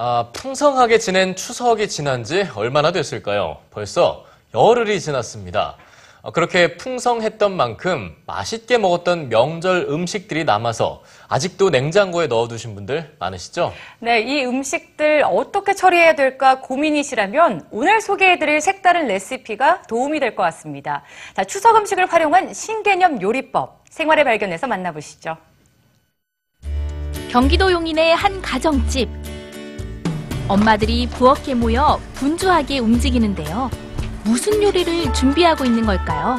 아, 0.00 0.28
풍성하게 0.32 0.98
지낸 0.98 1.34
추석이 1.34 1.88
지난 1.88 2.22
지 2.22 2.46
얼마나 2.54 2.92
됐을까요? 2.92 3.58
벌써 3.72 4.24
열흘이 4.54 5.00
지났습니다. 5.00 5.74
어, 6.22 6.30
그렇게 6.30 6.76
풍성했던 6.76 7.56
만큼 7.56 8.14
맛있게 8.24 8.78
먹었던 8.78 9.28
명절 9.28 9.88
음식들이 9.90 10.44
남아서 10.44 11.02
아직도 11.26 11.70
냉장고에 11.70 12.28
넣어두신 12.28 12.76
분들 12.76 13.16
많으시죠? 13.18 13.72
네, 13.98 14.20
이 14.20 14.44
음식들 14.44 15.24
어떻게 15.26 15.74
처리해야 15.74 16.14
될까 16.14 16.60
고민이시라면 16.60 17.66
오늘 17.72 18.00
소개해드릴 18.00 18.60
색다른 18.60 19.08
레시피가 19.08 19.82
도움이 19.88 20.20
될 20.20 20.36
것 20.36 20.44
같습니다. 20.44 21.02
자, 21.34 21.42
추석 21.42 21.74
음식을 21.74 22.06
활용한 22.06 22.54
신개념 22.54 23.20
요리법 23.20 23.82
생활의 23.90 24.22
발견에서 24.24 24.68
만나보시죠. 24.68 25.36
경기도 27.32 27.72
용인의 27.72 28.14
한 28.14 28.40
가정집. 28.40 29.17
엄마들이 30.48 31.06
부엌에 31.08 31.54
모여 31.54 31.98
분주하게 32.14 32.78
움직이는데요. 32.78 33.70
무슨 34.24 34.62
요리를 34.62 35.12
준비하고 35.12 35.64
있는 35.64 35.84
걸까요? 35.86 36.38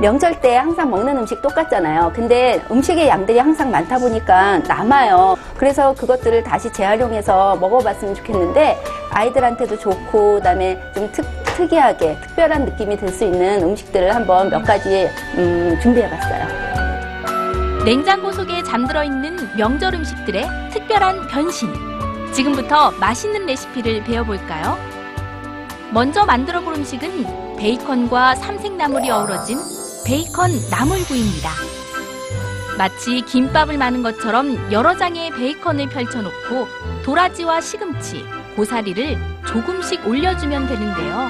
명절 0.00 0.40
때 0.40 0.56
항상 0.56 0.90
먹는 0.90 1.16
음식 1.18 1.40
똑같잖아요. 1.40 2.12
근데 2.14 2.62
음식의 2.70 3.08
양들이 3.08 3.38
항상 3.38 3.70
많다 3.70 3.98
보니까 3.98 4.58
남아요. 4.58 5.36
그래서 5.56 5.94
그것들을 5.94 6.42
다시 6.42 6.72
재활용해서 6.72 7.56
먹어봤으면 7.56 8.14
좋겠는데 8.16 8.82
아이들한테도 9.10 9.78
좋고 9.78 10.34
그다음에 10.36 10.80
좀 10.94 11.10
특, 11.12 11.24
특이하게 11.44 12.18
특별한 12.20 12.64
느낌이 12.64 12.96
들 12.96 13.08
수 13.10 13.24
있는 13.24 13.62
음식들을 13.62 14.12
한번 14.14 14.50
몇 14.50 14.64
가지 14.64 15.08
음, 15.36 15.78
준비해봤어요. 15.80 16.64
냉장고 17.84 18.32
속에 18.32 18.62
잠들어 18.64 19.04
있는 19.04 19.36
명절 19.56 19.94
음식들의 19.94 20.48
특별한 20.72 21.28
변신. 21.28 21.93
지금부터 22.34 22.90
맛있는 22.98 23.46
레시피를 23.46 24.02
배워볼까요? 24.02 24.76
먼저 25.92 26.24
만들어 26.24 26.60
볼 26.60 26.74
음식은 26.74 27.56
베이컨과 27.56 28.34
삼색나물이 28.34 29.08
어우러진 29.08 29.56
베이컨 30.04 30.50
나물구이입니다. 30.68 31.50
마치 32.76 33.20
김밥을 33.20 33.78
마는 33.78 34.02
것처럼 34.02 34.72
여러 34.72 34.96
장의 34.96 35.30
베이컨을 35.30 35.88
펼쳐놓고 35.90 36.66
도라지와 37.04 37.60
시금치, 37.60 38.24
고사리를 38.56 39.16
조금씩 39.46 40.04
올려주면 40.04 40.66
되는데요. 40.66 41.28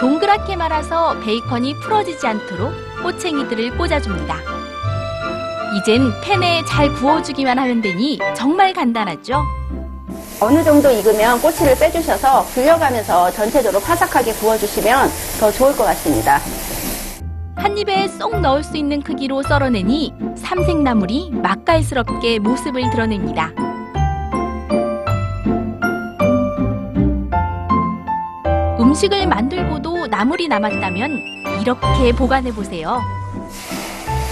동그랗게 0.00 0.56
말아서 0.56 1.20
베이컨이 1.20 1.80
풀어지지 1.80 2.26
않도록 2.26 2.72
꼬챙이들을 3.02 3.76
꽂아줍니다. 3.76 4.36
이젠 5.76 6.10
팬에 6.22 6.62
잘 6.64 6.90
구워주기만 6.94 7.58
하면 7.58 7.82
되니 7.82 8.18
정말 8.34 8.72
간단하죠? 8.72 9.63
어느 10.40 10.62
정도 10.62 10.90
익으면 10.90 11.40
꼬치를 11.40 11.76
빼주셔서 11.78 12.44
굴려가면서 12.46 13.30
전체적으로 13.30 13.80
파삭하게 13.80 14.32
구워주시면 14.34 15.10
더 15.40 15.50
좋을 15.50 15.76
것 15.76 15.84
같습니다. 15.84 16.40
한 17.56 17.78
입에 17.78 18.08
쏙 18.08 18.40
넣을 18.40 18.62
수 18.62 18.76
있는 18.76 19.00
크기로 19.00 19.42
썰어내니 19.42 20.12
삼색나물이 20.36 21.30
맛깔스럽게 21.32 22.40
모습을 22.40 22.90
드러냅니다. 22.90 23.52
음식을 28.78 29.26
만들고도 29.26 30.08
나물이 30.08 30.48
남았다면 30.48 31.10
이렇게 31.62 32.12
보관해 32.12 32.52
보세요. 32.52 33.00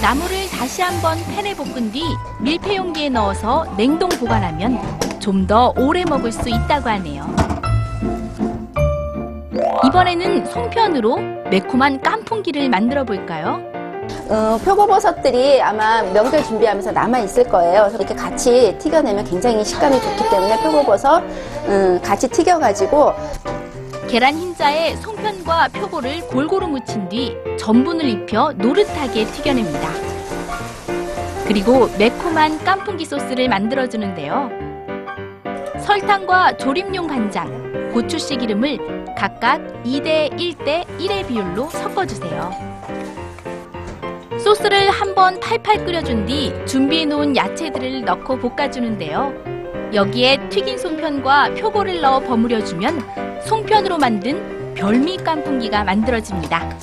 나물을 0.01 0.49
다시 0.49 0.81
한번 0.81 1.17
팬에 1.33 1.55
볶은 1.55 1.91
뒤 1.91 2.03
밀폐 2.39 2.75
용기에 2.75 3.09
넣어서 3.09 3.65
냉동 3.77 4.09
보관하면 4.09 4.79
좀 5.23 5.47
더 5.47 5.73
오래 5.77 6.03
먹을 6.05 6.31
수 6.33 6.49
있다고 6.49 6.89
하네요. 6.89 7.25
이번에는 9.85 10.45
송편으로 10.47 11.17
매콤한 11.49 12.01
깐풍기를 12.01 12.67
만들어 12.69 13.03
볼까요? 13.05 13.61
어, 14.29 14.57
표고버섯들이 14.65 15.61
아마 15.61 16.01
명절 16.01 16.43
준비하면서 16.43 16.91
남아 16.91 17.19
있을 17.19 17.45
거예요. 17.45 17.83
그래서 17.83 17.97
이렇게 17.97 18.13
같이 18.15 18.75
튀겨내면 18.79 19.23
굉장히 19.25 19.63
식감이 19.63 19.99
좋기 20.01 20.29
때문에 20.29 20.61
표고버섯 20.61 21.23
음, 21.67 21.99
같이 22.03 22.27
튀겨가지고 22.27 23.13
계란 24.09 24.35
흰자에 24.35 24.95
송편과 24.97 25.69
표고를 25.69 26.21
골고루 26.27 26.67
묻힌 26.67 27.07
뒤 27.07 27.35
전분을 27.57 28.05
입혀 28.09 28.51
노릇하게 28.57 29.25
튀겨냅니다. 29.25 29.89
그리고 31.47 31.89
매콤한 31.97 32.63
깐풍기 32.63 33.05
소스를 33.05 33.47
만들어주는데요. 33.49 34.72
설탕과 35.83 36.55
조림용 36.57 37.07
간장, 37.07 37.91
고추씨 37.91 38.37
기름을 38.37 39.13
각각 39.17 39.61
2대 39.83 40.31
1대 40.31 40.85
1의 40.97 41.27
비율로 41.27 41.69
섞어주세요. 41.69 42.51
소스를 44.39 44.89
한번 44.89 45.39
팔팔 45.41 45.85
끓여준 45.85 46.25
뒤 46.25 46.53
준비해 46.65 47.05
놓은 47.05 47.35
야채들을 47.35 48.05
넣고 48.05 48.39
볶아주는데요. 48.39 49.33
여기에 49.93 50.49
튀긴 50.49 50.77
송편과 50.77 51.55
표고를 51.55 51.99
넣어 51.99 52.21
버무려주면 52.21 53.41
송편으로 53.45 53.97
만든 53.97 54.73
별미 54.75 55.17
깐풍기가 55.17 55.83
만들어집니다. 55.83 56.77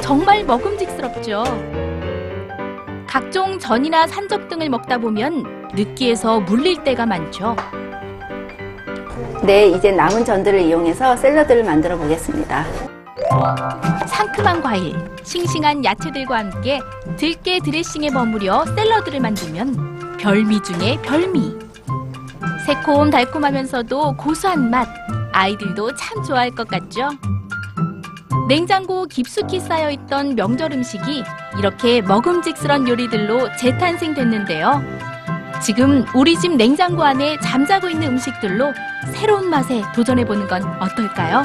정말 0.00 0.44
먹음직스럽죠. 0.44 1.81
각종 3.12 3.58
전이나 3.58 4.06
산적 4.06 4.48
등을 4.48 4.70
먹다 4.70 4.96
보면 4.96 5.68
느끼해서 5.74 6.40
물릴 6.40 6.82
때가 6.82 7.04
많죠. 7.04 7.54
네, 9.42 9.66
이제 9.66 9.92
남은 9.92 10.24
전들을 10.24 10.58
이용해서 10.58 11.14
샐러드를 11.18 11.62
만들어 11.62 11.98
보겠습니다. 11.98 12.64
상큼한 14.06 14.62
과일, 14.62 14.96
싱싱한 15.24 15.84
야채들과 15.84 16.38
함께 16.38 16.80
들깨 17.18 17.58
드레싱에 17.58 18.08
버무려 18.08 18.64
샐러드를 18.64 19.20
만들면 19.20 20.16
별미 20.18 20.62
중에 20.62 20.98
별미. 21.02 21.54
새콤 22.64 23.10
달콤하면서도 23.10 24.16
고소한 24.16 24.70
맛, 24.70 24.88
아이들도 25.32 25.96
참 25.96 26.22
좋아할 26.22 26.50
것 26.50 26.66
같죠? 26.66 27.10
냉장고 28.52 29.06
깊숙이 29.06 29.60
쌓여있던 29.60 30.34
명절 30.34 30.74
음식이 30.74 31.24
이렇게 31.58 32.02
먹음직스런 32.02 32.86
요리들로 32.86 33.56
재탄생됐는데요. 33.56 34.82
지금 35.62 36.04
우리 36.14 36.38
집 36.38 36.54
냉장고 36.56 37.02
안에 37.02 37.38
잠자고 37.42 37.88
있는 37.88 38.08
음식들로 38.08 38.74
새로운 39.14 39.48
맛에 39.48 39.80
도전해보는 39.94 40.48
건 40.48 40.64
어떨까요? 40.82 41.44